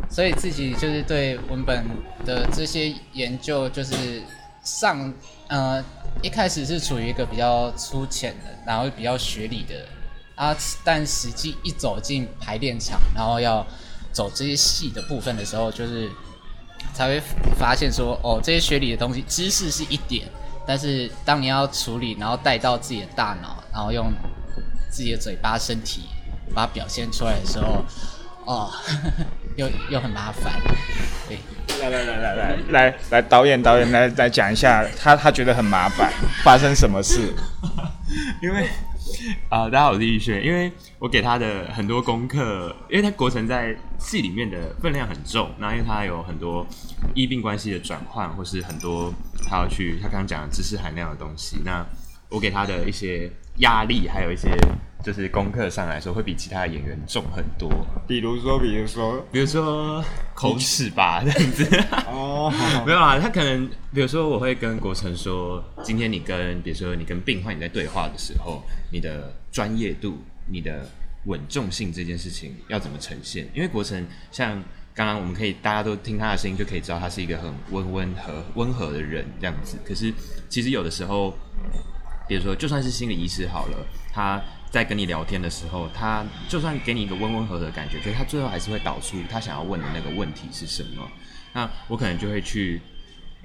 [0.10, 1.86] 所以自己就是对文本
[2.26, 4.24] 的这些研究，就是
[4.64, 5.14] 上，
[5.48, 5.84] 呃，
[6.22, 9.86] 一开始是处于一个比较粗浅的，然后比较学理的
[10.36, 13.66] 啊，但实际一走进排练场，然后要
[14.12, 16.10] 走这些戏的部分的时候，就是。
[16.94, 17.20] 才会
[17.58, 20.28] 发现说，哦，这些学理的东西，知识是一点，
[20.68, 24.12] 但是当你要处理，然后带到自己的大脑，然后用
[24.92, 26.02] 自己的嘴巴、身体
[26.54, 27.84] 把它表现出来的时候，
[28.46, 28.70] 哦，
[29.56, 30.54] 又又很麻烦。
[31.28, 31.38] 对，
[31.82, 36.12] 来来来来来来来，导演导演来来讲一下，他他觉得很麻烦，
[36.44, 37.34] 发生什么事？
[38.42, 38.68] 因为。
[39.48, 40.44] 啊，大家好，我是易轩。
[40.44, 46.66] 因为我给他的很多功课，因为他国成在戏里面的分量很重，那因为他有很多
[47.14, 49.14] 医病关系的转换，或是很多
[49.48, 51.86] 他要去他刚刚讲的知识含量的东西，那
[52.30, 54.50] 我给他的一些压力，还有一些。
[55.04, 57.70] 就是功课上来说，会比其他的演员重很多。
[58.08, 60.02] 比如说，比如说，比如说
[60.34, 61.66] 口齿吧， 这样子。
[62.08, 62.50] 哦，
[62.86, 68.64] 没有啊，他可能，比如说，我会跟国成说，今天你跟，比如说你跟病患你在对话的时候，
[68.94, 70.88] 你的专业度、你的
[71.26, 73.46] 稳重性这件事情要怎么呈现？
[73.54, 74.52] 因为国成像
[74.96, 79.78] 刚刚我们可以大家都听他的声音就可以知道，他是一个很温温和、温和的人这样子。
[79.86, 80.14] 可是
[80.48, 81.34] 其实有的时候，
[82.26, 83.78] 比如说就算是心理医师好了，
[84.14, 84.42] 他。
[84.74, 91.08] 在跟你聊天的时候，他就算给你一个温温和和的感觉，可是他最后还是会导出他想要问的那个问题是什么。
[91.54, 92.82] 那我可能就会去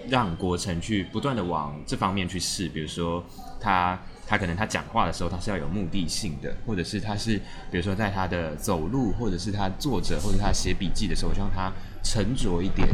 [0.08, 3.22] 让国成去不断的往这方面去试，比如说
[3.60, 7.36] 他他可能他讲话的时候他是要有目的性的，或者是他是
[7.70, 11.70] 比如说在他的走路，或者是他坐着，或者他写笔记的时候，让他
[12.02, 12.88] 沉着一点。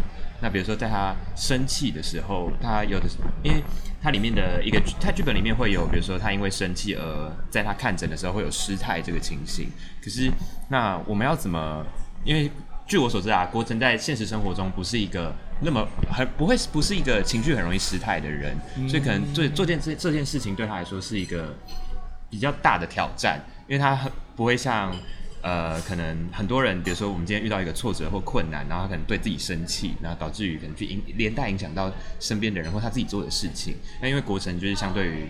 [0.44, 3.08] 那比如说，在他生气的时候，他有的，
[3.42, 3.64] 因为
[4.02, 9.70] 它里面的一个，他剧本里面会有，比如说他因为生气而在他看诊的时候会有失态这个情形。
[10.04, 10.30] 可是，
[10.68, 11.82] 那我们要怎么？
[12.26, 12.50] 因为
[12.86, 18.54] 据我所知啊，郭真在现实生活中不是一个那么很不会不是一个情绪很容易失态的人，
[18.86, 21.54] 所以可能做做件这这件事情对他来说是一个
[22.28, 24.94] 比较大的挑战，因为他很不会像。
[25.44, 33.76] 呃，可能很多人，比如说我们今天遇到一个挫折或困难，然后他可能对自己生气，然后导致于可能去影连带影响到身边的人或他自己做的事情。
[34.00, 35.28] 那因为国成就是相对于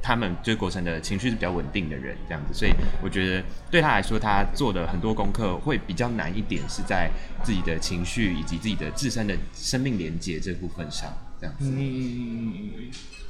[0.00, 2.70] 他们，就是国成的情绪是比较稳定的人，这样子，所以
[3.02, 7.10] 我觉得对他来说，他做的很多功课会比较难一点，是在
[7.42, 11.68] 自己的情绪以及自己的自身的生命连接这部分上，这样子。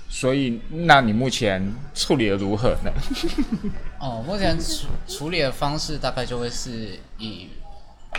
[0.09, 2.91] 所以，那你目前处理的如何呢？
[4.01, 7.49] 哦，目前处处理的方式大概就会是以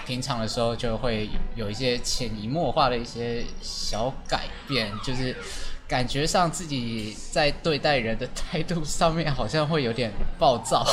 [0.06, 5.36] 平常的时候就会有一些潜移默化的一些小改变，就是
[5.88, 10.86] 感觉上自己在对待人的态度上面好像会有点暴躁，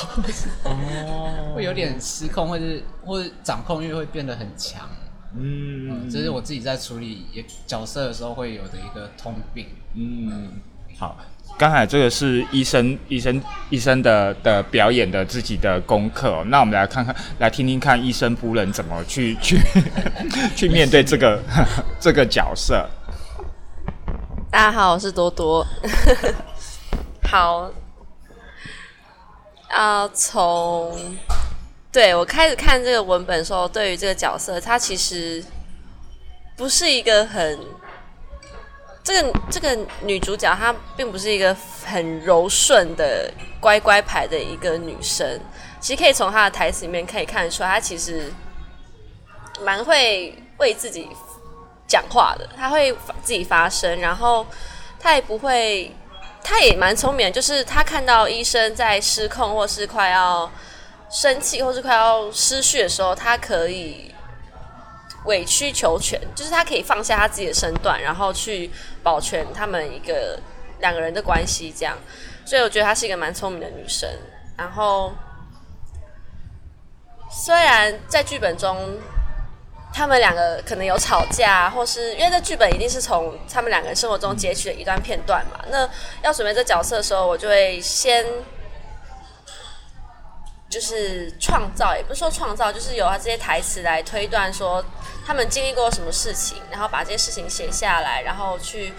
[0.64, 2.64] 哦， 会有点失控，或者
[3.04, 4.88] 或者掌控欲会变得很强。
[5.37, 7.26] 嗯，这是我自己在处理
[7.66, 9.66] 角色的时候会有的一个通病。
[9.94, 10.52] 嗯。
[10.96, 11.16] 好，
[11.59, 16.44] 刚才这个是医生、医生、医生的的表演的自己的功课。
[16.46, 19.59] 那我们来看看，来听听看医生夫人怎么去去
[20.54, 21.42] 去面对这个
[21.98, 22.88] 这个角色。
[24.50, 25.66] 大家好，我是多多。
[27.28, 27.68] 好，
[29.72, 30.96] 要从
[31.90, 35.42] 对我开始看这个文本的时候，对于这个角色，他其实
[36.57, 37.59] 不是一个很
[39.04, 45.38] 这个这个女主角，她并不是一个很柔顺的乖乖牌的一个女生。
[45.78, 48.32] 其实可以从她的台词里面可以看出来，她其实
[49.60, 51.08] 蛮会为自己
[51.86, 52.90] 讲话的，她会
[53.22, 54.46] 自己发声，然后
[54.98, 55.94] 她也不会，
[56.42, 60.50] 她也蛮聪明的，就是她看到医生在失控或是快要。
[61.10, 64.12] 生气或是快要失序的时候，她可以
[65.24, 68.70] 委曲求全，就是他可以放下他自己的身段，然后去
[69.02, 70.38] 保全他们一个
[70.80, 71.96] 两个人的关系，这样。
[72.44, 74.08] 所以我觉得她是一个蛮聪明的女生。
[74.56, 75.12] 然后，
[77.30, 78.98] 虽然在剧本中，
[79.92, 85.64] 他们两个可能有吵架，或是因为这剧本一定是从他们两个人生活中截取的一段片段嘛。
[85.70, 85.88] 那
[86.22, 88.24] 要准备这角色的时候，我就会先。
[90.66, 94.84] 就是创造，也不是说创造，就是有他这些台词来推断说
[95.26, 98.92] 他们经历过什么事情，然后把这些事情写下来，然后去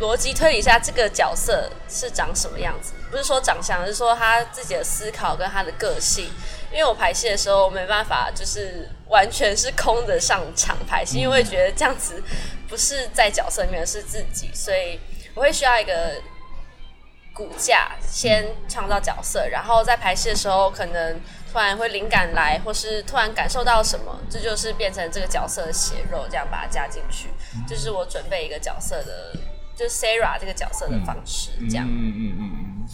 [0.00, 2.94] 逻辑推理一下这个角色是长什么样子。
[3.10, 6.30] 不是说长相，是说他自己的思考跟他的个性。
[6.70, 12.22] 因为我排戏的时候没办法，就是完全是空的上场排戏，因为觉得这样子
[12.68, 14.98] 不是在角色里面是自己，所以
[15.34, 16.14] 我会需要一个。
[17.34, 27.28] 骨架先创造角色，然后在排戏的时候，可能突然会灵感来，或是突然感受到什么，这就是变成这个角色的血肉，这样把它加进去。
[27.66, 29.32] 就是我准备一个角色的，
[29.74, 31.86] 就是 Sarah 这个角色的方式，这样。
[31.88, 32.86] 嗯嗯嗯嗯。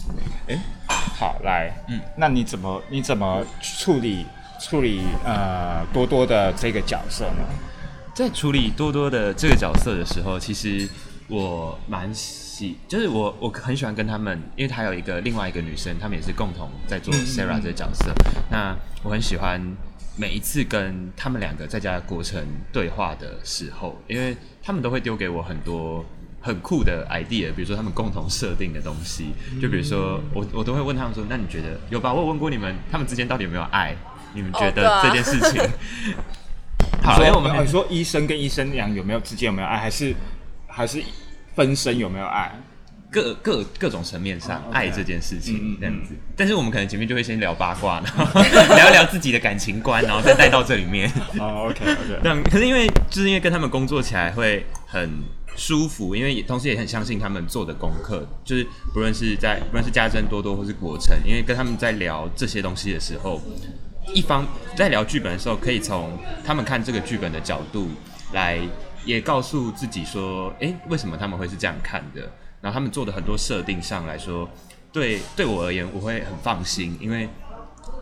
[0.47, 4.25] 哎，好，来，嗯，那你怎么你怎么处理
[4.59, 7.45] 处理呃多多的这个角色呢？
[8.13, 10.87] 在处理多多的这个角色的时候，其实
[11.27, 12.09] 我蛮。
[12.87, 18.13] 就是我，我很喜欢跟他们，因为他有一个另外一个女生，他们也是共同在做 Sarah 这个角色。
[18.49, 19.61] 那我很喜欢
[20.15, 22.41] 每一次跟他们两个在家过程
[22.71, 26.05] 对话的时候，因为他们都会丢给我很多
[26.39, 29.33] 很酷的 idea，比如说他们共同设定的东西。
[29.61, 32.13] 就比如说我，我都会问他们说：“那你觉得有吧？
[32.13, 33.95] 我问过你们，他们之间到底有没有爱？
[34.33, 35.61] 你们觉得这件事情？
[37.03, 40.15] ”好，因为我们你说医生跟医生俩有没有之间有没有爱，还是
[40.67, 41.03] 还是？
[41.55, 42.51] 分身有没有爱？
[43.11, 48.41] 各各各种层面上爱这件事情这样子，但是我们可能前面就会先聊八卦，然后
[48.75, 51.09] 聊一聊自己的感情观，然后再带到这里面。
[51.39, 52.19] 哦，OK OK。
[52.21, 55.09] 但可是因为就是因为跟他们工作起来会很
[55.55, 63.41] 舒服，因为也同时也很相信他们做的功课，就是不论是在不论是家珍多多或是国成，因为跟他们在聊这些东西的时候，
[64.13, 67.87] 一方在聊剧本的时候，可以从他们看这个剧本的角度
[68.33, 68.59] 来。
[69.05, 72.21] 也告诉自己说，诶，为什么他们会是这样看的？
[72.61, 74.49] 然后他们做的很多设定上来说，
[74.91, 77.29] 对对我而言，我会很放心，因为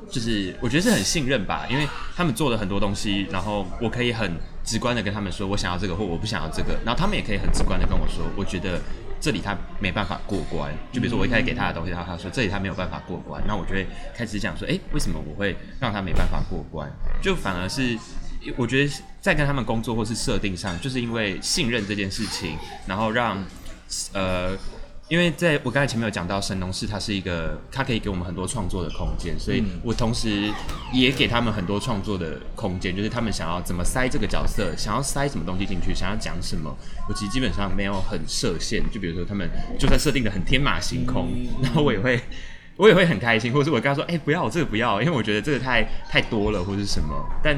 [0.09, 1.85] 就是我觉得是很信任吧，因为
[2.15, 4.31] 他们做的很多东西，然后我可以很
[4.63, 8.79] 直观的跟他们说，我想要这个或我不想要这个，然后他们也可以很直观的跟我说，我觉得
[9.19, 10.73] 这里他没办法过关。
[10.93, 13.85] 就比如说我一开始给他的东西，然后他说这里他没有办法过关，那我就会
[14.15, 16.89] 开始讲说，诶，为什么我会让他没办法过关？
[17.21, 17.99] 就反而是。
[18.58, 23.43] 我觉得在跟他们工作或是设定上，就是因为信任这件事情，然后让
[24.13, 24.58] 呃，
[25.08, 30.51] 因为在我刚才前面有讲到，神农氏它是一个，它可以给我们很多创作的空间，所以我同时
[30.91, 36.75] 也给他们很多创作的空间，就是他们想要怎么塞这个角色，想要塞什么东西进去，想要讲什么，
[37.08, 38.84] 我其实基本上没有很设限。
[38.91, 41.29] 就比如说他们就算设定的很天马行空，
[41.62, 42.19] 然后我也会
[42.77, 47.56] 我也会很开心，或者是我跟他说，哎，不要这个不要，因为我觉得这个太太多了，或者是什么，但。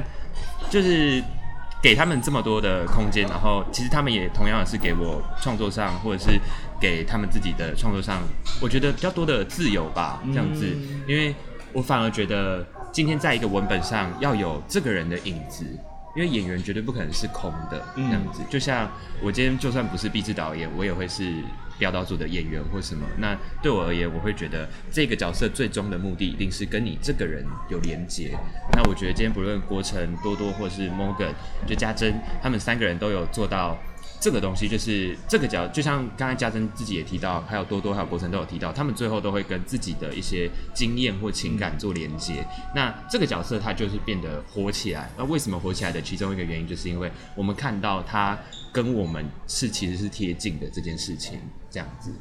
[0.76, 1.24] 就是
[1.82, 6.38] 给他们这么多的空间，然后其实他们也同样的是给我创作上，或者是
[6.82, 8.22] 给他们自己的创作上，
[8.62, 10.66] 我觉得比较多的自由吧，这样子。
[11.08, 11.34] 因为
[11.72, 15.64] 我反而觉得今天在一个文本上要有这个人的影子，
[16.14, 18.42] 因为演员绝对不可能是空的，这样子。
[18.50, 18.92] 就像
[19.24, 21.36] 我今天就算不是毕志导演，我也会是。
[21.78, 28.38] 标导组的演员或什么，那对我而言，我会觉得这个角色最终的目的一定是跟你这个人有连接。
[28.74, 31.34] 那我觉得今天不论郭晨、多多或是 Morgan，
[31.66, 33.78] 就家珍，他们三个人都有做到。
[34.26, 42.44] 这个东西就是这个角，就像刚才嘉珍自己也提到，还有多多还有国成都有提到，他们最后都会跟自己的一些经验或情感做连接。
[42.74, 45.12] 那这个角色他就是变得火起来。
[45.16, 48.36] 那为什么火起来的其中一个原因，就是因为我们看到他
[48.74, 52.12] 跟我们是其实是贴近的这件事情，这样子。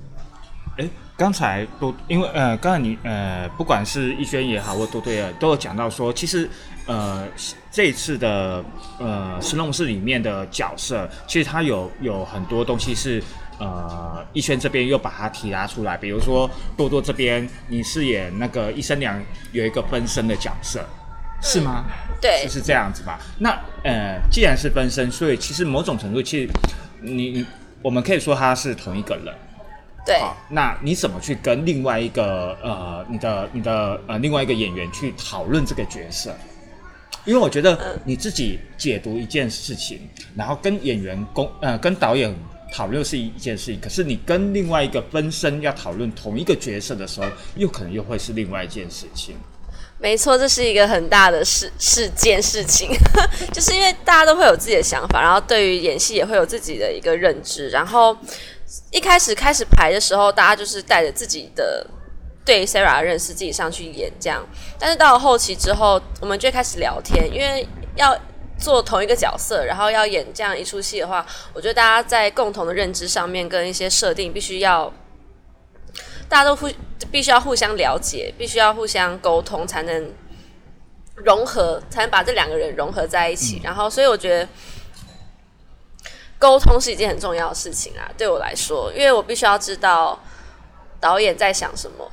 [0.76, 6.50] 哎，刚才都因为呃，刚才你呃，不管是逸轩也好，或多多也都有讲到说，其实
[6.86, 7.26] 呃，
[7.70, 8.64] 这次的
[8.98, 13.22] 呃《神龙寺》里面的角色，其实他有有很多东西是
[13.60, 19.22] 呃，逸轩这边又把它提拉出来，比如说多多这边，你饰演那个医生娘
[19.52, 20.84] 有一个分身的角色，
[21.40, 21.84] 是吗？
[22.20, 23.20] 对是，是这样子吧？
[23.38, 23.50] 那
[23.84, 26.48] 呃，既然是分身，所以其实某种程度，其实
[27.00, 27.46] 你你
[27.80, 29.32] 我们可以说他是同一个人。
[30.06, 36.34] 对，好，那你怎么去跟另外一个呃，你的你的呃另外一个演员去讨论这个角色？
[37.24, 40.00] 因为我觉得嗯你自己解读一件事情，
[40.36, 42.34] 然后跟演员公呃跟导演
[42.70, 47.26] 讨论是一件事情，可是你跟另外一个分身要讨论同一个角色的时候，
[47.56, 49.34] 又可能又会是另外一件事情。
[49.96, 52.90] 没错，这是一个很大的事事件事情，
[53.54, 58.14] 就是因为大家都会有自己的想法，然后对于演戏也会有自己的一个认知，然后
[58.90, 61.86] 一开始开始排的时候，大家就是带着自己的
[62.44, 64.46] 对 Sarah 的认识自己上去演这样，
[64.78, 67.66] 但是到了后期之后，我们就开始聊天，因为
[67.96, 68.18] 要
[68.58, 74.92] 做同一个角色，然后要演这样一出戏的话，我觉得大家在共同的认知上面跟一些设定必须要。
[76.26, 76.68] 大家都互
[77.12, 80.10] 必须要互相了解，必须要互相沟通，才能
[81.16, 83.60] 融合，才能把这两个人融合在一起。
[83.62, 84.48] 然后，所以我觉得
[86.38, 90.18] 沟通是一件很重要的事情啊，对我来说，因为我必须要知道
[91.00, 92.10] 导演在想什么，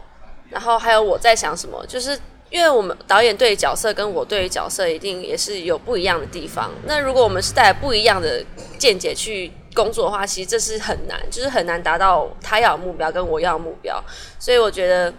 [0.49, 2.19] 然后还有我在想什么，就是。
[2.51, 6.69] 因为我们导演对角色跟我对角色一定也是有不一样的地方。
[6.83, 8.43] 那如果我们是带不一样的
[8.77, 14.03] 见解去工作的话，其实这是很难，就是很难达到他要的目标跟我要的目标。
[14.37, 15.13] 所以我觉得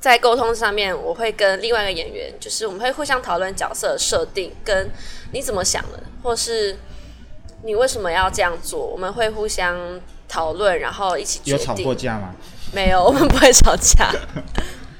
[0.00, 4.90] 在沟通上面，我会跟另外一个演员，就是我们会互相讨论角色设定，跟
[5.32, 6.76] 你怎么想的，或是
[7.64, 9.76] 你为什么要这样做，我们会互相
[10.28, 11.66] 讨论，然后一起决有定。
[11.66, 12.34] 吵过架吗？
[12.72, 14.10] 没有，我们不会吵架。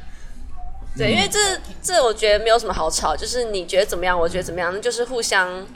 [0.97, 1.39] 对，因为这
[1.83, 5.67] 这我觉得没有什么好吵，就是你觉得怎么样，我觉得怎么样，那就是互相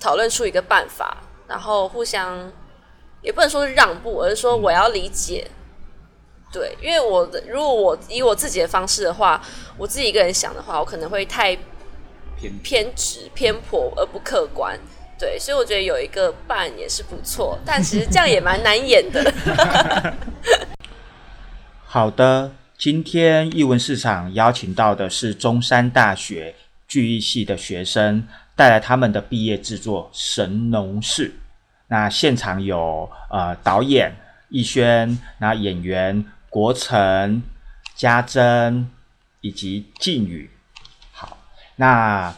[0.00, 2.50] 讨论出一个办法，然后互相
[3.22, 5.48] 也不能说是让步，而是说我要理解。
[6.52, 9.40] 对，因为我的如果我以我自己的方式的话，
[9.76, 11.56] 我自己一个人想的话，我可能会太
[12.36, 14.76] 偏偏执、偏颇而不客观。
[15.18, 19.34] 对，所以我觉得有一个伴也是不错，但其实这样也蛮难演的。
[21.84, 26.54] 好的，今天艺文市场邀请到的是中山大学
[26.86, 31.28] 剧艺系的学生，带来他们的毕业制作《神农氏》。
[31.88, 34.14] 那现场有呃导演
[34.50, 37.42] 逸轩，那演员国成、
[37.96, 38.88] 家珍
[39.40, 40.48] 以及靖宇。
[41.10, 41.38] 好，
[41.76, 42.32] 那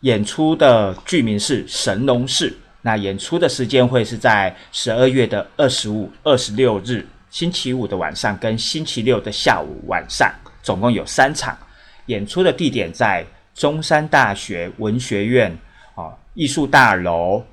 [0.00, 2.50] 演出的剧名是《神农氏》。
[2.82, 10.32] 那演出的时间会是在十二月的二十五、二十六日，星期五的晚上跟星期六的下午晚上，
[10.62, 11.58] 总共有三场。
[12.06, 15.50] 演出的地点在中山大学文学院
[15.96, 17.44] 哦艺术大楼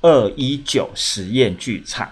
[0.00, 2.10] 二一九实验剧场。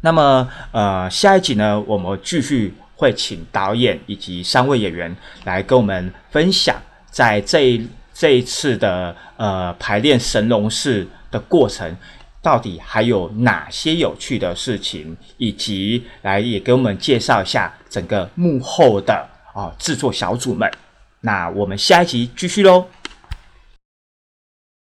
[0.00, 5.14] 那么，呃，下一集呢，我们继续会请导演以及三位演员
[5.44, 11.96] 来跟我们分享，在这一这一次的呃排练神龙式的过程，
[12.40, 20.70] 到底还有哪些有趣的事情，以及来也给我们介绍一下整个幕后的啊、制作小组们。
[21.20, 22.86] 那我们下一集继续喽。